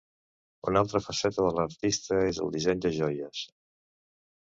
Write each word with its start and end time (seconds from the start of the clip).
Una 0.71 0.81
altra 0.85 1.01
faceta 1.09 1.45
de 1.49 1.53
l'artista 1.59 2.19
és 2.33 2.43
el 2.47 2.53
disseny 2.59 2.85
de 2.87 2.97
joies. 3.01 3.47